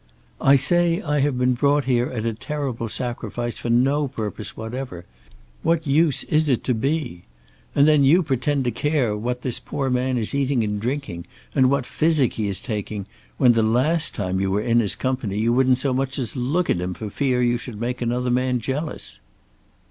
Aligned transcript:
"I 0.41 0.55
say 0.55 0.99
I 0.99 1.19
have 1.19 1.37
been 1.37 1.53
brought 1.53 1.85
here 1.85 2.07
at 2.09 2.25
a 2.25 2.33
terrible 2.33 2.89
sacrifice 2.89 3.59
for 3.59 3.69
no 3.69 4.07
purpose 4.07 4.57
whatever. 4.57 5.05
What 5.61 5.85
use 5.85 6.23
is 6.23 6.49
it 6.49 6.63
to 6.63 6.73
be? 6.73 7.21
And 7.75 7.87
then 7.87 8.03
you 8.03 8.23
pretend 8.23 8.63
to 8.63 8.71
care 8.71 9.15
what 9.15 9.43
this 9.43 9.59
poor 9.59 9.91
man 9.91 10.17
is 10.17 10.33
eating 10.33 10.63
and 10.63 10.81
drinking 10.81 11.27
and 11.53 11.69
what 11.69 11.85
physic 11.85 12.33
he 12.33 12.47
is 12.47 12.61
taking 12.63 13.05
when, 13.37 13.51
the 13.53 13.61
last 13.61 14.15
time 14.15 14.39
you 14.41 14.49
were 14.49 14.61
in 14.61 14.79
his 14.79 14.95
company, 14.95 15.37
you 15.37 15.53
wouldn't 15.53 15.77
so 15.77 15.93
much 15.93 16.17
as 16.17 16.35
look 16.35 16.67
at 16.67 16.81
him 16.81 16.95
for 16.95 17.11
fear 17.11 17.43
you 17.43 17.59
should 17.59 17.79
make 17.79 18.01
another 18.01 18.31
man 18.31 18.59
jealous." 18.59 19.19